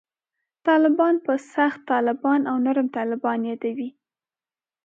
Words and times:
طالبان 0.67 1.15
په 1.25 1.33
«سخت 1.53 1.79
طالبان» 1.91 2.41
او 2.49 2.55
«نرم 2.65 2.87
طالبان» 2.97 3.39
یادوي. 3.49 3.89